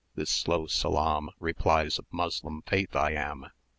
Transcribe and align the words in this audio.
"This 0.15 0.47
low 0.47 0.65
salam 0.65 1.29
Replies 1.39 1.99
of 1.99 2.07
Moslem 2.09 2.63
faith 2.63 2.95
I 2.95 3.11
am. 3.11 3.45